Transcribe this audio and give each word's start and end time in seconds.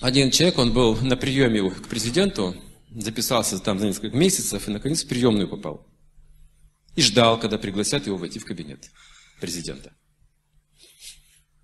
один 0.00 0.30
человек, 0.30 0.58
он 0.58 0.72
был 0.72 0.96
на 0.96 1.16
приеме 1.16 1.70
к 1.70 1.88
президенту, 1.88 2.54
записался 2.90 3.58
там 3.58 3.78
за 3.78 3.86
несколько 3.86 4.16
месяцев 4.16 4.68
и 4.68 4.70
наконец 4.70 5.04
в 5.04 5.08
приемную 5.08 5.48
попал. 5.48 5.86
И 6.94 7.02
ждал, 7.02 7.38
когда 7.38 7.58
пригласят 7.58 8.06
его 8.06 8.16
войти 8.16 8.38
в 8.38 8.44
кабинет 8.44 8.90
президента. 9.40 9.92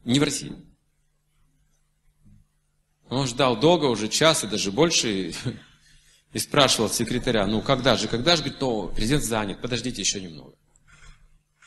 Не 0.05 0.19
в 0.19 0.23
России. 0.23 0.53
Он 3.09 3.27
ждал 3.27 3.59
долго, 3.59 3.87
уже 3.87 4.09
час 4.09 4.45
и 4.45 4.49
даже 4.49 4.73
больше, 4.73 5.33
и 6.33 6.39
спрашивал 6.39 6.91
секретаря, 6.91 7.47
ну 7.47 7.63
когда 7.63 7.97
же, 7.97 8.09
когда 8.09 8.37
же, 8.37 8.43
говорит, 8.43 8.61
ну, 8.61 8.89
президент 8.89 9.25
занят, 9.25 9.61
подождите 9.61 10.03
еще 10.03 10.21
немного. 10.21 10.55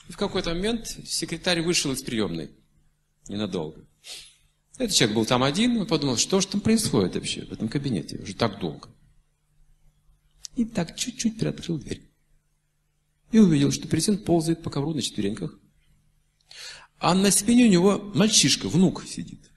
И 0.09 0.11
в 0.11 0.17
какой-то 0.17 0.51
момент 0.51 0.87
секретарь 1.05 1.61
вышел 1.61 1.91
из 1.91 2.01
приемной 2.01 2.51
ненадолго. 3.27 3.85
Этот 4.77 4.95
человек 4.95 5.15
был 5.15 5.25
там 5.25 5.43
один, 5.43 5.77
он 5.77 5.87
подумал, 5.87 6.17
что 6.17 6.39
же 6.39 6.47
там 6.47 6.61
происходит 6.61 7.15
вообще 7.15 7.45
в 7.45 7.51
этом 7.51 7.67
кабинете 7.67 8.17
уже 8.17 8.35
так 8.35 8.59
долго. 8.59 8.89
И 10.55 10.65
так 10.65 10.95
чуть-чуть 10.95 11.39
приоткрыл 11.39 11.79
дверь. 11.79 12.01
И 13.31 13.39
увидел, 13.39 13.71
что 13.71 13.87
президент 13.87 14.23
ползает 14.25 14.63
по 14.63 14.69
ковру 14.69 14.93
на 14.93 15.01
четвереньках. 15.01 15.57
А 16.99 17.13
на 17.13 17.31
спине 17.31 17.65
у 17.65 17.69
него 17.69 18.11
мальчишка, 18.15 18.69
внук 18.69 19.03
сидит. 19.05 19.51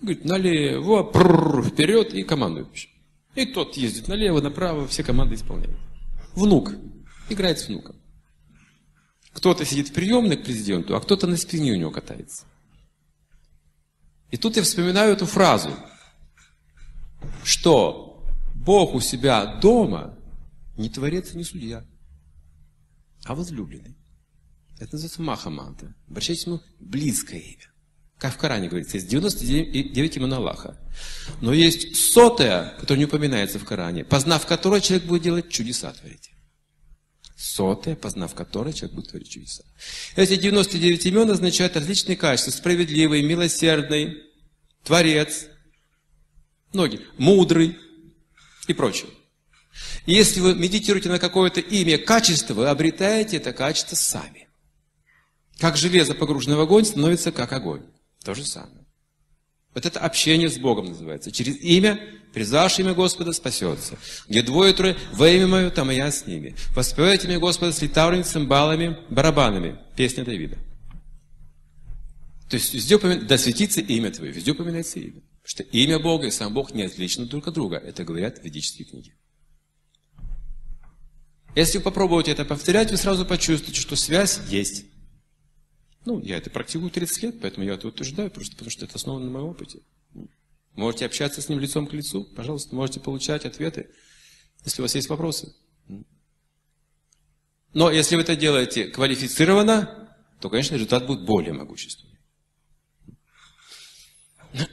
Говорит, 0.00 0.24
налево, 0.24 1.02
прррр, 1.04 1.64
вперед 1.64 2.14
и 2.14 2.22
командует. 2.22 2.68
И 3.34 3.46
тот 3.46 3.76
ездит 3.76 4.08
налево, 4.08 4.40
направо, 4.40 4.86
все 4.88 5.02
команды 5.02 5.34
исполняет. 5.34 5.76
Внук. 6.34 6.72
Играет 7.28 7.58
с 7.58 7.68
внуком. 7.68 7.96
Кто-то 9.32 9.64
сидит 9.64 9.88
в 9.88 9.92
приемной 9.92 10.36
к 10.36 10.44
президенту, 10.44 10.96
а 10.96 11.00
кто-то 11.00 11.26
на 11.26 11.36
спине 11.36 11.72
у 11.72 11.76
него 11.76 11.90
катается. 11.90 12.44
И 14.30 14.36
тут 14.36 14.56
я 14.56 14.62
вспоминаю 14.62 15.12
эту 15.12 15.26
фразу, 15.26 15.70
что 17.44 18.24
Бог 18.54 18.94
у 18.94 19.00
себя 19.00 19.58
дома 19.60 20.18
не 20.76 20.90
творец, 20.90 21.32
не 21.34 21.44
судья, 21.44 21.84
а 23.24 23.34
возлюбленный. 23.34 23.96
Это 24.78 24.94
называется 24.94 25.22
Махаманта. 25.22 25.94
Обращайтесь 26.08 26.44
к 26.44 26.60
близкое 26.80 27.38
имя. 27.38 27.70
Как 28.18 28.34
в 28.34 28.38
Коране 28.38 28.68
говорится, 28.68 28.96
есть 28.96 29.08
99 29.08 30.16
имен 30.16 30.32
Аллаха. 30.32 30.78
Но 31.40 31.52
есть 31.52 31.96
сотая, 31.96 32.74
которая 32.78 32.98
не 32.98 33.04
упоминается 33.04 33.58
в 33.58 33.64
Коране, 33.64 34.04
познав 34.04 34.46
которое 34.46 34.80
человек 34.80 35.06
будет 35.06 35.22
делать 35.22 35.50
чудеса 35.50 35.92
творить. 35.92 36.30
Сотая, 37.36 37.96
познав 37.96 38.34
которое 38.34 38.72
человек 38.72 38.94
будет 38.94 39.10
творить 39.10 39.28
чудеса. 39.28 39.62
Эти 40.16 40.36
99 40.36 41.06
имен 41.06 41.30
означают 41.30 41.76
различные 41.76 42.16
качества. 42.16 42.50
Справедливый, 42.50 43.22
милосердный, 43.22 44.22
творец, 44.82 45.46
многие, 46.72 47.00
мудрый 47.18 47.76
и 48.68 48.72
прочее. 48.72 49.10
И 50.06 50.14
если 50.14 50.40
вы 50.40 50.54
медитируете 50.54 51.10
на 51.10 51.18
какое-то 51.18 51.60
имя, 51.60 51.98
качество, 51.98 52.54
вы 52.54 52.68
обретаете 52.68 53.36
это 53.36 53.52
качество 53.52 53.96
сами. 53.96 54.48
Как 55.58 55.76
железо, 55.76 56.14
погруженное 56.14 56.56
в 56.56 56.60
огонь, 56.60 56.86
становится 56.86 57.32
как 57.32 57.52
огонь. 57.52 57.82
То 58.24 58.34
же 58.34 58.46
самое. 58.46 58.85
Вот 59.76 59.84
это 59.84 60.00
общение 60.00 60.48
с 60.48 60.56
Богом 60.56 60.86
называется. 60.86 61.30
Через 61.30 61.60
имя, 61.60 62.00
призвавший 62.32 62.82
имя 62.82 62.94
Господа, 62.94 63.34
спасется. 63.34 63.98
Где 64.26 64.40
двое 64.40 64.72
трое, 64.72 64.96
во 65.12 65.28
имя 65.28 65.46
мое, 65.46 65.70
там 65.70 65.90
и 65.90 65.96
я 65.96 66.10
с 66.10 66.26
ними. 66.26 66.56
Воспевайте 66.74 67.28
имя 67.28 67.38
Господа 67.38 67.72
с 67.72 67.82
литаврами, 67.82 68.22
цимбалами, 68.22 68.96
барабанами. 69.10 69.78
Песня 69.94 70.24
Давида. 70.24 70.56
То 72.48 72.56
есть 72.56 72.72
везде 72.72 72.96
упоминается, 72.96 73.28
да 73.28 73.36
светится 73.36 73.82
имя 73.82 74.10
Твое, 74.10 74.32
везде 74.32 74.52
упоминается 74.52 74.98
имя. 74.98 75.20
Потому 75.42 75.44
что 75.44 75.62
имя 75.64 75.98
Бога 75.98 76.26
и 76.28 76.30
сам 76.30 76.54
Бог 76.54 76.72
не 76.72 76.84
отличны 76.84 77.26
друг 77.26 77.46
от 77.46 77.52
друга. 77.52 77.76
Это 77.76 78.02
говорят 78.02 78.42
ведические 78.42 78.88
книги. 78.88 79.12
Если 81.54 81.76
вы 81.76 81.84
попробуете 81.84 82.30
это 82.30 82.46
повторять, 82.46 82.90
вы 82.90 82.96
сразу 82.96 83.26
почувствуете, 83.26 83.78
что 83.78 83.94
связь 83.94 84.40
есть. 84.48 84.86
Ну, 86.06 86.20
я 86.20 86.38
это 86.38 86.50
практикую 86.50 86.90
30 86.90 87.22
лет, 87.24 87.40
поэтому 87.42 87.66
я 87.66 87.74
это 87.74 87.88
утверждаю, 87.88 88.30
просто 88.30 88.52
потому 88.54 88.70
что 88.70 88.84
это 88.84 88.94
основано 88.94 89.24
на 89.26 89.30
моем 89.32 89.46
опыте. 89.46 89.80
Можете 90.76 91.04
общаться 91.04 91.42
с 91.42 91.48
ним 91.48 91.58
лицом 91.58 91.88
к 91.88 91.92
лицу, 91.92 92.24
пожалуйста, 92.24 92.76
можете 92.76 93.00
получать 93.00 93.44
ответы, 93.44 93.90
если 94.64 94.80
у 94.82 94.84
вас 94.84 94.94
есть 94.94 95.08
вопросы. 95.08 95.52
Но 97.74 97.90
если 97.90 98.14
вы 98.14 98.22
это 98.22 98.36
делаете 98.36 98.84
квалифицированно, 98.84 100.16
то, 100.40 100.48
конечно, 100.48 100.74
результат 100.76 101.06
будет 101.06 101.24
более 101.26 101.52
могущественный. 101.52 102.18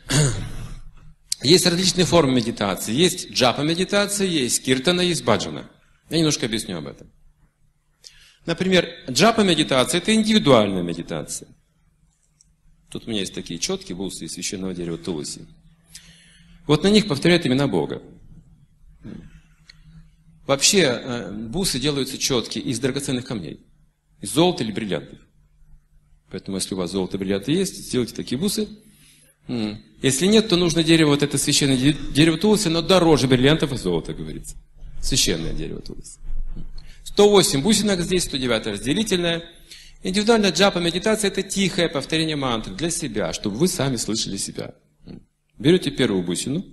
Есть 1.42 1.66
различные 1.66 2.06
формы 2.06 2.36
медитации. 2.36 2.94
Есть 2.94 3.32
джапа 3.32 3.62
медитация, 3.62 4.28
есть 4.28 4.64
киртана, 4.64 5.02
есть 5.02 5.26
баджана. 5.26 5.70
Я 6.10 6.20
немножко 6.20 6.46
объясню 6.46 6.78
об 6.78 6.88
этом. 6.88 7.12
Например, 8.46 8.90
джапа 9.10 9.42
медитация– 9.42 9.98
это 10.02 10.14
индивидуальная 10.14 10.84
медитация. 10.84 11.48
Тут 12.90 13.08
у 13.08 13.10
меня 13.10 13.22
есть 13.22 13.34
такие 13.34 13.60
четкие 13.60 13.96
бусы 13.96 14.26
из 14.26 14.34
священного 14.34 14.74
дерева 14.74 14.98
Туласи. 14.98 15.42
Вот 16.68 16.84
на 16.84 16.88
них 16.88 17.08
повторяют 17.08 17.46
имена 17.46 17.68
Бога. 17.68 18.02
Вообще, 20.46 20.82
э, 20.82 21.32
бусы 21.32 21.80
делаются 21.80 22.18
четкие 22.18 22.64
из 22.66 22.80
драгоценных 22.80 23.26
камней. 23.26 23.62
Из 24.22 24.32
золота 24.32 24.64
или 24.64 24.72
бриллиантов. 24.72 25.20
Поэтому, 26.30 26.58
если 26.58 26.76
у 26.76 26.78
вас 26.78 26.92
золото 26.92 27.18
и 27.18 27.20
бриллианты 27.20 27.52
есть, 27.52 27.78
сделайте 27.78 28.14
такие 28.14 28.38
бусы. 28.38 28.68
Если 30.02 30.26
нет, 30.28 30.48
то 30.50 30.56
нужно 30.58 30.84
дерево, 30.84 31.10
вот 31.10 31.24
это 31.24 31.38
священное 31.38 31.78
дерево 31.78 32.38
Туласи, 32.38 32.70
но 32.70 32.82
дороже 32.82 33.28
бриллиантов 33.28 33.72
и 33.74 33.78
золота, 33.78 34.14
говорится. 34.14 34.56
Священное 35.02 35.54
дерево 35.54 35.82
Туласи. 35.82 36.20
108 37.04 37.62
бусинок 37.62 38.02
здесь, 38.02 38.24
109 38.24 38.68
разделительная. 38.68 39.44
Индивидуальная 40.02 40.52
джапа 40.52 40.80
медитация– 40.80 41.28
это 41.32 41.44
тихое 41.44 41.90
повторение 41.90 42.36
мантры 42.36 42.74
для 42.74 42.90
себя, 42.90 43.32
чтобы 43.34 43.58
вы 43.58 43.68
сами 43.68 43.96
слышали 43.96 44.38
себя. 44.38 44.74
Берете 45.58 45.92
первую 45.92 46.24
бусину 46.24 46.66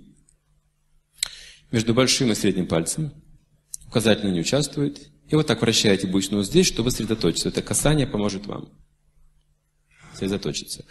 между 1.71 1.93
большим 1.93 2.31
и 2.31 2.35
средним 2.35 2.67
пальцем, 2.67 3.13
указательно 3.87 4.31
не 4.31 4.41
участвует, 4.41 5.09
и 5.29 5.35
вот 5.35 5.47
так 5.47 5.61
вращаете 5.61 6.07
бусину 6.07 6.43
здесь, 6.43 6.67
чтобы 6.67 6.91
сосредоточиться. 6.91 7.49
Это 7.49 7.61
касание 7.61 8.05
поможет 8.05 8.45
вам 8.45 8.69
сосредоточиться. 10.13 10.85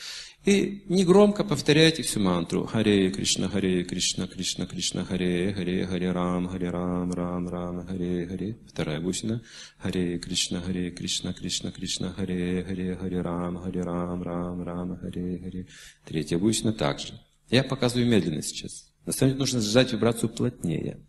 И 0.47 0.85
негромко 0.89 1.45
повторяйте 1.45 2.03
всю 2.03 2.19
мантру. 2.21 2.65
Харе 2.65 3.11
Кришна, 3.11 3.49
Харе 3.49 3.85
Кришна, 3.85 4.27
Кришна, 4.27 4.65
Кришна, 4.65 5.05
Харе, 5.05 5.53
Харе, 5.53 5.87
Харе 5.87 6.13
Рам, 6.13 6.49
Харе 6.49 6.71
Рам, 6.71 7.13
Рам, 7.13 7.47
Рам, 7.47 7.87
Харе, 7.87 8.27
Харе. 8.27 8.57
Вторая 8.67 9.01
бусина. 9.01 9.43
Харе 9.77 10.19
Кришна, 10.19 10.63
Харе 10.63 10.91
Кришна, 10.93 11.35
Кришна, 11.35 11.71
Кришна, 11.71 12.13
Харе, 12.13 12.65
Харе, 12.67 12.97
Харе 12.97 13.21
Рам, 13.21 13.59
Харе 13.59 13.83
Рам, 13.83 14.23
Рам, 14.23 14.63
Рам, 14.63 14.97
Харе, 14.97 15.39
Харе. 15.45 15.67
Третья 16.07 16.39
бусина 16.39 16.73
также. 16.73 17.21
Я 17.51 17.63
показываю 17.63 18.09
медленно 18.09 18.41
сейчас. 18.41 18.91
На 19.05 19.13
самом 19.13 19.33
деле 19.33 19.41
нужно 19.41 19.61
сжать 19.61 19.93
вибрацию 19.93 20.31
плотнее. 20.31 21.01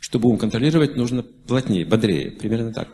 Чтобы 0.00 0.28
ум 0.28 0.38
контролировать, 0.38 0.96
нужно 0.96 1.22
плотнее, 1.22 1.86
бодрее. 1.86 2.32
Примерно 2.32 2.72
так. 2.72 2.88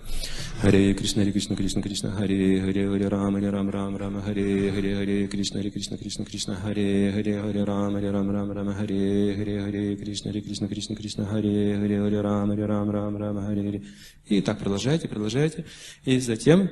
Харе 0.60 0.92
Кришна, 0.92 1.22
Харе 1.22 1.32
Кришна, 1.32 1.54
Кришна, 1.54 1.82
Кришна, 1.82 2.10
Харе, 2.10 2.60
Харе, 2.60 2.88
Харе 2.88 3.06
Рам, 3.06 3.34
Харе 3.34 3.50
Рам, 3.50 3.70
Рам, 3.70 3.96
Рам, 3.96 4.20
Харе, 4.20 4.72
Харе, 4.72 4.96
Харе 4.96 5.28
Кришна, 5.28 5.58
Харе 5.58 5.70
Кришна, 5.70 5.96
Кришна, 5.96 6.24
Кришна, 6.24 6.56
Харе, 6.56 7.12
Харе, 7.12 7.40
Харе 7.40 7.64
Рам, 7.64 7.94
Харе 7.94 8.10
Рам, 8.10 8.30
Рам, 8.32 8.50
Рам, 8.50 8.74
Харе, 8.74 9.36
Харе, 9.36 9.62
Харе 9.62 9.96
Кришна, 9.96 10.32
Харе 10.32 10.40
Кришна, 10.42 10.66
Кришна, 10.66 10.96
Кришна, 10.96 11.26
Харе, 11.26 11.76
Харе, 11.76 12.00
Харе 12.00 12.20
Рам, 12.20 12.48
Харе 12.48 12.66
Рам, 12.66 12.90
Рам, 12.90 13.16
Рам, 13.16 13.46
Харе, 13.46 13.62
Харе. 13.62 13.82
И 14.26 14.40
так 14.40 14.58
продолжайте, 14.58 15.06
продолжайте. 15.06 15.64
И 16.04 16.18
затем 16.18 16.68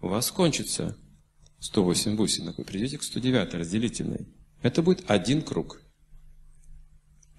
у 0.00 0.08
вас 0.08 0.32
кончится 0.32 0.96
108 1.60 2.16
бусинок. 2.16 2.58
Вы 2.58 2.64
придете 2.64 2.98
к 2.98 3.04
109 3.04 3.54
разделительной. 3.54 4.26
Это 4.62 4.82
будет 4.82 5.04
один 5.06 5.42
круг. 5.42 5.80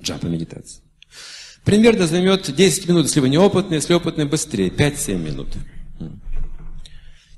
Джапа 0.02 0.28
медитации. 0.28 0.82
Примерно 1.66 2.08
займет 2.08 2.56
10 2.56 2.88
минут, 2.88 3.08
если 3.08 3.20
вы 3.20 3.28
неопытный, 3.28 3.76
если 3.76 3.94
опытный, 3.94 4.26
быстрее, 4.26 4.70
5-7 4.70 5.18
минут. 5.18 5.48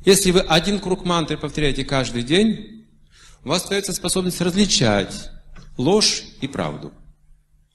Если 0.06 0.30
вы 0.30 0.42
один 0.42 0.80
круг 0.80 1.04
мантры 1.04 1.36
повторяете 1.36 1.84
каждый 1.84 2.22
день, 2.22 2.88
у 3.44 3.50
вас 3.50 3.64
остается 3.64 3.92
способность 3.92 4.40
различать 4.40 5.32
ложь 5.78 6.24
и 6.42 6.48
правду. 6.48 6.94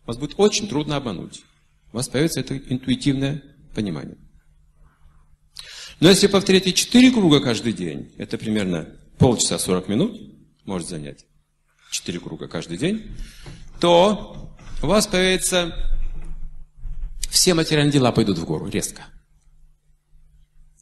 Вас 0.06 0.16
будет 0.16 0.34
очень 0.38 0.68
трудно 0.68 0.96
обмануть. 0.96 1.42
У 1.92 1.96
вас 1.96 2.08
появится 2.08 2.40
это 2.40 2.56
интуитивное 2.56 3.42
понимание. 3.74 4.16
Но 5.98 6.08
если 6.08 6.28
повторяете 6.28 6.72
4 6.72 7.10
круга 7.10 7.40
каждый 7.40 7.72
день, 7.72 8.12
это 8.16 8.38
примерно 8.38 8.88
полчаса 9.18 9.58
40 9.58 9.88
минут, 9.88 10.20
может 10.64 10.88
занять 10.88 11.26
4 11.90 12.20
круга 12.20 12.48
каждый 12.48 12.78
день, 12.78 13.10
то 13.80 14.56
у 14.82 14.86
вас 14.86 15.06
появится 15.06 15.74
все 17.28 17.54
материальные 17.54 17.92
дела 17.92 18.12
пойдут 18.12 18.38
в 18.38 18.44
гору 18.44 18.68
резко. 18.68 19.02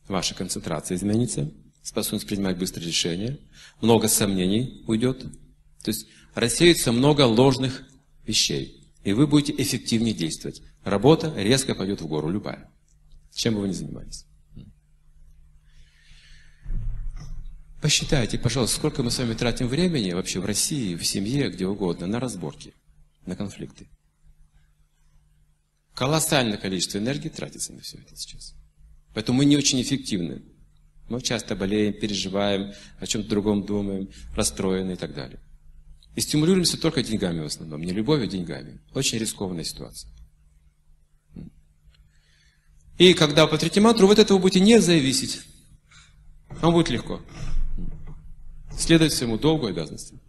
Ваша 0.09 0.35
концентрация 0.35 0.97
изменится, 0.97 1.53
способность 1.83 2.27
принимать 2.27 2.59
быстрые 2.59 2.89
решения, 2.89 3.39
много 3.81 4.09
сомнений 4.09 4.83
уйдет, 4.87 5.21
То 5.83 5.91
есть 5.91 6.07
рассеется 6.35 6.93
много 6.93 7.23
ложных 7.23 7.85
вещей, 8.27 8.91
и 9.05 9.13
вы 9.13 9.27
будете 9.27 9.61
эффективнее 9.63 10.15
действовать. 10.15 10.63
Работа 10.83 11.33
резко 11.37 11.75
пойдет 11.75 12.01
в 12.01 12.07
гору, 12.07 12.31
любая. 12.31 12.71
Чем 13.33 13.55
бы 13.55 13.61
вы 13.61 13.69
ни 13.69 13.73
занимались. 13.73 14.25
Посчитайте, 17.81 18.39
пожалуйста, 18.39 18.77
сколько 18.77 19.03
мы 19.03 19.11
с 19.11 19.19
вами 19.19 19.35
тратим 19.35 19.69
времени 19.69 20.13
вообще 20.13 20.41
в 20.41 20.47
России, 20.47 20.97
в 20.97 21.07
семье, 21.07 21.49
где 21.49 21.67
угодно, 21.67 22.07
на 22.07 22.19
разборки, 22.19 22.75
на 23.25 23.37
конфликты. 23.37 23.87
Колоссальное 25.95 26.59
количество 26.59 26.99
энергии 26.99 27.29
тратится 27.29 27.73
на 27.73 27.81
все 27.81 27.99
это 27.99 28.17
сейчас. 28.17 28.55
Поэтому 29.19 29.39
мы 29.39 29.47
не 29.47 29.57
очень 29.57 29.83
эффективны. 29.83 30.43
Мы 31.09 31.21
часто 31.21 31.57
болеем, 31.57 31.93
переживаем, 31.93 32.73
о 33.01 33.07
чем-то 33.09 33.29
другом 33.29 33.67
думаем, 33.67 34.11
расстроены 34.37 34.93
и 34.93 34.95
так 34.95 35.13
далее. 35.13 35.41
И 36.15 36.21
стимулируемся 36.21 36.81
только 36.81 37.03
деньгами 37.03 37.41
в 37.41 37.47
основном. 37.47 37.83
Не 37.83 37.91
любовью, 37.91 38.27
а 38.27 38.31
деньгами. 38.31 38.81
Очень 38.95 39.19
рискованная 39.19 39.65
ситуация. 39.65 40.09
И 42.97 43.13
когда 43.13 43.49
по 43.49 43.59
третьему 43.59 43.89
мантру, 43.89 44.07
вы 44.07 44.13
от 44.13 44.21
этого 44.21 44.39
будете 44.39 44.61
не 44.61 44.81
зависеть. 44.81 45.41
Вам 46.61 46.73
будет 46.73 46.89
легко. 46.89 47.21
Следовать 48.79 49.15
своему 49.15 49.37
долгу 49.37 49.67
и 49.67 49.71
обязанностям. 49.71 50.21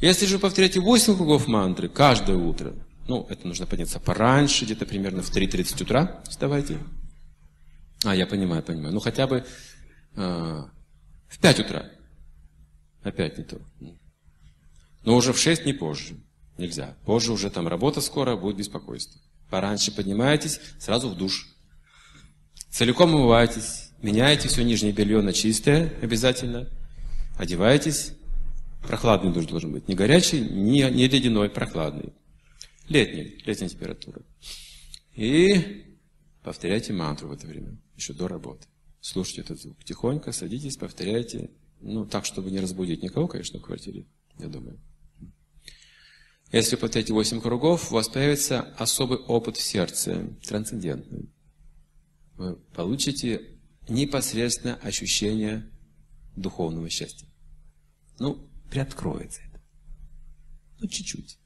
Если 0.00 0.24
же 0.24 0.38
повторяете 0.38 0.80
8 0.80 1.14
кругов 1.14 1.46
мантры 1.46 1.90
каждое 1.90 2.38
утро, 2.38 2.74
ну, 3.06 3.26
это 3.28 3.46
нужно 3.46 3.66
подняться 3.66 4.00
пораньше, 4.00 4.64
где-то 4.64 4.86
примерно 4.86 5.20
в 5.20 5.30
3.30 5.30 5.82
утра 5.82 6.22
вставайте. 6.26 6.78
А, 8.04 8.14
я 8.14 8.26
понимаю, 8.26 8.62
понимаю. 8.62 8.94
Ну, 8.94 9.00
хотя 9.00 9.26
бы 9.26 9.44
э, 10.14 10.64
в 11.28 11.38
5 11.40 11.60
утра. 11.60 11.90
Опять 13.02 13.38
не 13.38 13.44
то. 13.44 13.58
Но 15.04 15.16
уже 15.16 15.32
в 15.32 15.38
6 15.38 15.66
не 15.66 15.72
позже. 15.72 16.14
Нельзя. 16.58 16.96
Позже 17.04 17.32
уже 17.32 17.50
там 17.50 17.68
работа 17.68 18.00
скоро, 18.00 18.36
будет 18.36 18.56
беспокойство. 18.56 19.20
Пораньше 19.50 19.92
поднимаетесь, 19.92 20.60
сразу 20.78 21.08
в 21.08 21.16
душ. 21.16 21.48
Целиком 22.70 23.14
умываетесь, 23.14 23.90
меняете 24.02 24.48
все 24.48 24.62
нижнее 24.62 24.92
белье 24.92 25.22
на 25.22 25.32
чистое 25.32 25.92
обязательно. 26.02 26.68
Одеваетесь. 27.38 28.12
Прохладный 28.86 29.32
душ 29.32 29.46
должен 29.46 29.72
быть. 29.72 29.88
Не 29.88 29.94
горячий, 29.94 30.40
не, 30.40 30.82
не 30.90 31.08
ледяной, 31.08 31.48
прохладный. 31.50 32.12
Летний, 32.88 33.42
летняя 33.44 33.68
температура. 33.68 34.22
И 35.14 35.87
повторяйте 36.42 36.92
мантру 36.92 37.28
в 37.28 37.32
это 37.32 37.46
время, 37.46 37.78
еще 37.96 38.12
до 38.12 38.28
работы. 38.28 38.66
Слушайте 39.00 39.42
этот 39.42 39.60
звук. 39.60 39.84
Тихонько 39.84 40.32
садитесь, 40.32 40.76
повторяйте. 40.76 41.50
Ну, 41.80 42.06
так, 42.06 42.24
чтобы 42.24 42.50
не 42.50 42.60
разбудить 42.60 43.02
никого, 43.02 43.28
конечно, 43.28 43.58
в 43.58 43.62
квартире, 43.62 44.06
я 44.38 44.48
думаю. 44.48 44.80
Если 46.50 46.76
повторяете 46.76 47.12
8 47.12 47.40
кругов, 47.40 47.90
у 47.90 47.94
вас 47.94 48.08
появится 48.08 48.62
особый 48.78 49.18
опыт 49.18 49.56
в 49.56 49.62
сердце, 49.62 50.34
трансцендентный. 50.46 51.30
Вы 52.36 52.56
получите 52.56 53.58
непосредственно 53.88 54.76
ощущение 54.76 55.70
духовного 56.36 56.88
счастья. 56.88 57.28
Ну, 58.18 58.48
приоткроется 58.70 59.42
это. 59.42 59.60
Ну, 60.80 60.88
чуть-чуть. 60.88 61.38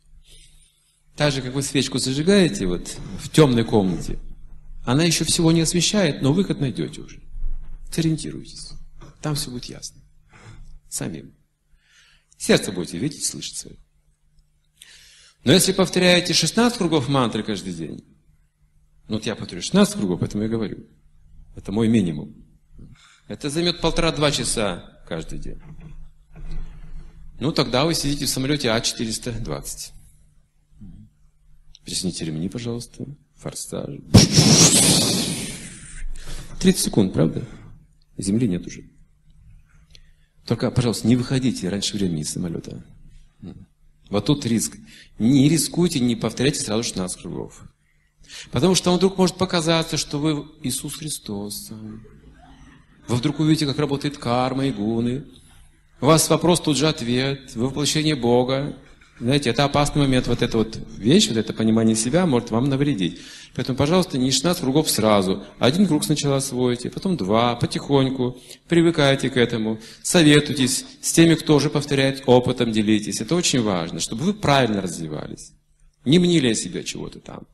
Так 1.16 1.32
же, 1.32 1.42
как 1.42 1.52
вы 1.52 1.62
свечку 1.62 1.98
зажигаете 1.98 2.66
вот 2.66 2.88
в 3.18 3.28
темной 3.28 3.64
комнате, 3.64 4.18
она 4.84 5.04
еще 5.04 5.24
всего 5.24 5.52
не 5.52 5.60
освещает, 5.60 6.22
но 6.22 6.32
выход 6.32 6.60
найдете 6.60 7.00
уже. 7.00 7.20
Сориентируйтесь. 7.90 8.72
Там 9.20 9.34
все 9.34 9.50
будет 9.50 9.66
ясно. 9.66 10.00
Самим. 10.88 11.34
Сердце 12.36 12.72
будете 12.72 12.98
видеть, 12.98 13.24
слышать 13.24 13.56
свое. 13.56 13.76
Но 15.44 15.52
если 15.52 15.72
повторяете 15.72 16.34
16 16.34 16.78
кругов 16.78 17.08
мантры 17.08 17.42
каждый 17.42 17.72
день, 17.72 18.04
ну 19.08 19.16
вот 19.16 19.26
я 19.26 19.34
повторю 19.34 19.62
16 19.62 19.94
кругов, 19.94 20.20
поэтому 20.20 20.42
я 20.42 20.48
говорю. 20.48 20.86
Это 21.54 21.70
мой 21.70 21.88
минимум. 21.88 22.34
Это 23.28 23.50
займет 23.50 23.80
полтора-два 23.80 24.30
часа 24.30 25.00
каждый 25.08 25.38
день. 25.38 25.60
Ну, 27.38 27.52
тогда 27.52 27.84
вы 27.84 27.94
сидите 27.94 28.26
в 28.26 28.28
самолете 28.28 28.68
А420. 28.68 29.92
Присните 31.84 32.24
ремни, 32.24 32.48
пожалуйста. 32.48 33.04
Форсаж. 33.42 33.98
30 36.60 36.80
секунд, 36.80 37.12
правда? 37.12 37.44
Земли 38.16 38.46
нет 38.46 38.64
уже. 38.66 38.84
Только, 40.46 40.70
пожалуйста, 40.70 41.08
не 41.08 41.16
выходите 41.16 41.68
раньше 41.68 41.96
времени 41.96 42.20
из 42.20 42.30
самолета. 42.30 42.84
Вот 44.10 44.26
тут 44.26 44.46
риск. 44.46 44.76
Не 45.18 45.48
рискуйте, 45.48 45.98
не 45.98 46.14
повторяйте 46.14 46.60
сразу 46.60 46.84
16 46.84 47.20
кругов. 47.20 47.64
Потому 48.52 48.76
что 48.76 48.90
вам 48.90 48.98
вдруг 48.98 49.18
может 49.18 49.36
показаться, 49.36 49.96
что 49.96 50.18
вы 50.18 50.46
Иисус 50.62 50.96
Христос. 50.96 51.72
Вы 53.08 53.16
вдруг 53.16 53.40
увидите, 53.40 53.66
как 53.66 53.78
работает 53.78 54.18
карма 54.18 54.66
и 54.66 54.70
гуны. 54.70 55.24
У 56.00 56.06
вас 56.06 56.30
вопрос, 56.30 56.60
тут 56.60 56.76
же 56.76 56.86
ответ. 56.86 57.56
Вы 57.56 57.66
воплощение 57.66 58.14
Бога. 58.14 58.76
Знаете, 59.22 59.50
это 59.50 59.62
опасный 59.62 60.02
момент. 60.02 60.26
Вот 60.26 60.42
эта 60.42 60.58
вот 60.58 60.76
вещь, 60.98 61.28
вот 61.28 61.36
это 61.36 61.52
понимание 61.52 61.94
себя 61.94 62.26
может 62.26 62.50
вам 62.50 62.68
навредить. 62.68 63.20
Поэтому, 63.54 63.78
пожалуйста, 63.78 64.18
не 64.18 64.32
16 64.32 64.60
кругов 64.60 64.90
сразу. 64.90 65.44
Один 65.60 65.86
круг 65.86 66.02
сначала 66.02 66.38
освоите, 66.38 66.90
потом 66.90 67.16
два, 67.16 67.54
потихоньку. 67.54 68.36
Привыкайте 68.66 69.30
к 69.30 69.36
этому. 69.36 69.78
Советуйтесь 70.02 70.84
с 71.00 71.12
теми, 71.12 71.36
кто 71.36 71.54
уже 71.54 71.70
повторяет, 71.70 72.24
опытом 72.26 72.72
делитесь. 72.72 73.20
Это 73.20 73.36
очень 73.36 73.62
важно, 73.62 74.00
чтобы 74.00 74.24
вы 74.24 74.34
правильно 74.34 74.80
развивались. 74.80 75.52
Не 76.04 76.18
мнили 76.18 76.48
о 76.48 76.54
себе 76.56 76.82
чего-то 76.82 77.20
там. 77.20 77.46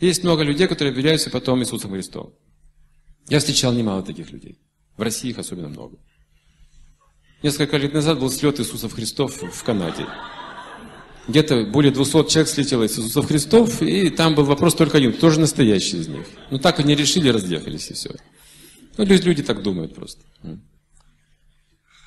Есть 0.00 0.24
много 0.24 0.44
людей, 0.44 0.66
которые 0.66 0.92
объявляются 0.92 1.28
потом 1.28 1.60
Иисусом 1.60 1.90
Христом. 1.90 2.32
Я 3.28 3.38
встречал 3.38 3.74
немало 3.74 4.02
таких 4.02 4.30
людей. 4.32 4.58
В 4.96 5.02
России 5.02 5.28
их 5.28 5.38
особенно 5.38 5.68
много. 5.68 5.98
Несколько 7.42 7.78
лет 7.78 7.94
назад 7.94 8.20
был 8.20 8.30
слет 8.30 8.60
Иисусов 8.60 8.92
Христов 8.92 9.40
в 9.40 9.64
Канаде. 9.64 10.06
Где-то 11.26 11.64
более 11.64 11.90
200 11.92 12.28
человек 12.28 12.48
слетело 12.48 12.82
из 12.82 12.98
Иисусов 12.98 13.26
Христов, 13.26 13.80
и 13.82 14.10
там 14.10 14.34
был 14.34 14.44
вопрос 14.44 14.74
только 14.74 14.98
один, 14.98 15.12
кто 15.12 15.30
же 15.30 15.40
настоящий 15.40 15.98
из 15.98 16.08
них. 16.08 16.26
Ну 16.50 16.58
так 16.58 16.80
они 16.80 16.94
решили, 16.94 17.28
разъехались 17.30 17.90
и 17.90 17.94
все. 17.94 18.10
Ну 18.98 19.04
люди 19.04 19.42
так 19.42 19.62
думают 19.62 19.94
просто. 19.94 20.20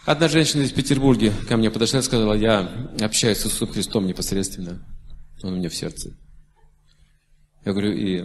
Одна 0.05 0.27
женщина 0.27 0.63
из 0.63 0.71
Петербурга 0.71 1.31
ко 1.47 1.57
мне 1.57 1.71
подошла 1.71 1.99
и 1.99 2.03
сказала, 2.03 2.33
я 2.33 2.59
общаюсь 3.01 3.37
с 3.37 3.45
Иисусом 3.45 3.69
Христом 3.69 4.05
непосредственно. 4.05 4.85
Он 5.41 5.53
у 5.53 5.55
меня 5.55 5.69
в 5.69 5.75
сердце. 5.75 6.15
Я 7.65 7.71
говорю, 7.71 7.93
и 7.93 8.21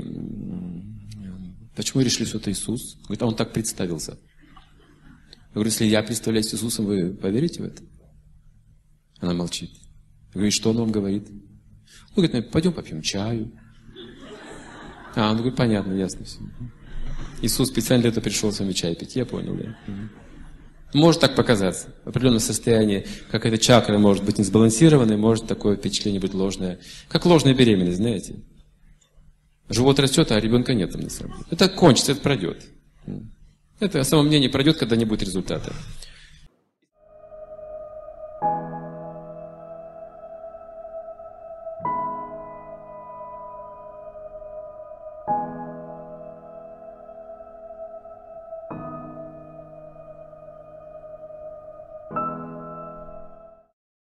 почему 1.76 2.02
решили, 2.02 2.26
что 2.26 2.38
это 2.38 2.50
Иисус? 2.50 2.96
Говорит, 3.04 3.22
а 3.22 3.26
он 3.26 3.36
так 3.36 3.52
представился. 3.52 4.18
Я 5.48 5.54
говорю, 5.54 5.70
если 5.70 5.86
я 5.86 6.02
представляюсь 6.02 6.52
Иисусом, 6.52 6.86
вы 6.86 7.10
поверите 7.10 7.62
в 7.62 7.66
это? 7.66 7.82
Она 9.20 9.34
молчит. 9.34 9.70
Я 10.28 10.34
говорю, 10.34 10.50
что 10.50 10.70
он 10.70 10.76
вам 10.76 10.92
говорит? 10.92 11.28
Он 11.28 12.14
говорит, 12.16 12.32
ну, 12.34 12.42
пойдем 12.52 12.72
попьем 12.72 13.02
чаю. 13.02 13.50
А, 15.16 15.30
он 15.30 15.36
говорит, 15.36 15.56
понятно, 15.56 15.94
ясно 15.94 16.24
все. 16.24 16.38
Иисус 17.40 17.68
специально 17.68 18.02
для 18.02 18.10
этого 18.10 18.22
пришел 18.22 18.52
с 18.52 18.60
вами 18.60 18.72
чай 18.72 18.94
пить, 18.94 19.16
я 19.16 19.24
понял, 19.24 19.56
да. 19.56 19.76
Может 20.94 21.20
так 21.20 21.34
показаться. 21.34 21.94
В 22.04 22.08
определенном 22.08 22.40
состоянии, 22.40 23.06
как 23.30 23.44
эта 23.44 23.58
чакра 23.58 23.98
может 23.98 24.24
быть 24.24 24.38
несбалансированной, 24.38 25.16
может 25.16 25.46
такое 25.46 25.76
впечатление 25.76 26.20
быть 26.20 26.34
ложное. 26.34 26.78
Как 27.08 27.26
ложная 27.26 27.54
беременность, 27.54 27.98
знаете. 27.98 28.36
Живот 29.68 29.98
растет, 29.98 30.32
а 30.32 30.40
ребенка 30.40 30.72
нет 30.72 30.92
там 30.92 31.02
на 31.02 31.10
самом 31.10 31.32
деле. 31.32 31.46
Это 31.50 31.68
кончится, 31.68 32.12
это 32.12 32.22
пройдет. 32.22 32.64
Это 33.80 34.02
самомнение 34.04 34.50
пройдет, 34.50 34.78
когда 34.78 34.96
не 34.96 35.04
будет 35.04 35.22
результата. 35.22 35.72